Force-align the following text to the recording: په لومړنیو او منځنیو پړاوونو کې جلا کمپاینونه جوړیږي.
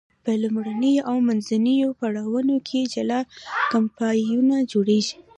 په 0.23 0.31
لومړنیو 0.41 1.05
او 1.09 1.15
منځنیو 1.27 1.97
پړاوونو 1.99 2.55
کې 2.67 2.89
جلا 2.93 3.19
کمپاینونه 3.73 4.55
جوړیږي. 4.71 5.15